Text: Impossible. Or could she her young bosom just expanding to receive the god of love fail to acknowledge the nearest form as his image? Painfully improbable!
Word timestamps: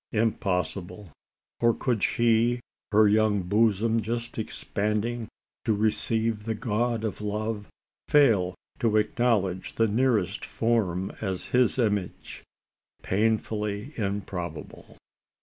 Impossible. 0.13 1.11
Or 1.59 1.75
could 1.75 2.01
she 2.01 2.59
her 2.91 3.07
young 3.07 3.43
bosom 3.43 3.99
just 4.01 4.39
expanding 4.39 5.27
to 5.63 5.75
receive 5.75 6.45
the 6.45 6.55
god 6.55 7.03
of 7.03 7.21
love 7.21 7.67
fail 8.07 8.55
to 8.79 8.97
acknowledge 8.97 9.75
the 9.75 9.87
nearest 9.87 10.43
form 10.43 11.11
as 11.21 11.49
his 11.53 11.77
image? 11.77 12.43
Painfully 13.03 13.93
improbable! 13.95 14.97